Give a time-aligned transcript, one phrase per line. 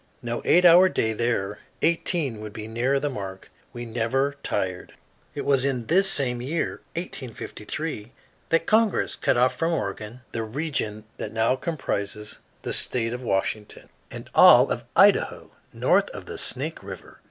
[0.23, 4.95] No eight hour day there eighteen would be nearer the mark; we never tired.
[5.35, 8.11] It was in this same year, 1853,
[8.49, 13.89] that Congress cut off from Oregon the region that now comprises the state of Washington
[14.09, 17.19] and all of Idaho north of the Snake River.